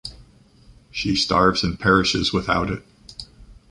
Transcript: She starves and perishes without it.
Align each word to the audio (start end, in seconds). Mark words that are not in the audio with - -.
She 0.89 1.15
starves 1.15 1.63
and 1.63 1.79
perishes 1.79 2.33
without 2.33 2.71
it. 2.71 2.81